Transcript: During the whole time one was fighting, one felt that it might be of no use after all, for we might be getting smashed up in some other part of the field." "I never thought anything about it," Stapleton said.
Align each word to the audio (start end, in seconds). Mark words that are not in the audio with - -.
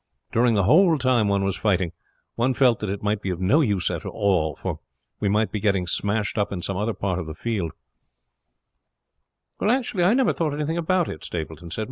During 0.31 0.55
the 0.55 0.63
whole 0.63 0.97
time 0.97 1.27
one 1.27 1.43
was 1.43 1.55
fighting, 1.55 1.91
one 2.33 2.55
felt 2.55 2.79
that 2.79 2.89
it 2.89 3.03
might 3.03 3.21
be 3.21 3.29
of 3.29 3.39
no 3.39 3.61
use 3.61 3.91
after 3.91 4.09
all, 4.09 4.55
for 4.55 4.79
we 5.19 5.29
might 5.29 5.51
be 5.51 5.59
getting 5.59 5.85
smashed 5.85 6.39
up 6.39 6.51
in 6.51 6.63
some 6.63 6.75
other 6.75 6.95
part 6.95 7.19
of 7.19 7.27
the 7.27 7.35
field." 7.35 7.71
"I 9.59 10.13
never 10.15 10.33
thought 10.33 10.55
anything 10.55 10.75
about 10.79 11.07
it," 11.07 11.23
Stapleton 11.23 11.69
said. 11.69 11.79